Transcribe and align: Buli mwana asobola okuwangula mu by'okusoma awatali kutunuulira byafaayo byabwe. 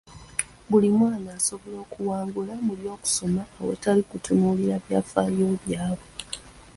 Buli 0.69 0.87
mwana 0.97 1.29
asobola 1.37 1.77
okuwangula 1.85 2.53
mu 2.65 2.73
by'okusoma 2.79 3.41
awatali 3.61 4.01
kutunuulira 4.09 4.75
byafaayo 4.85 5.47
byabwe. 5.63 6.07